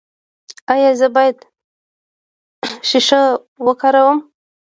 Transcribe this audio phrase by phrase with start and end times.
[0.73, 1.37] ایا زه باید
[2.89, 3.21] شیشه
[3.65, 4.19] وکاروم؟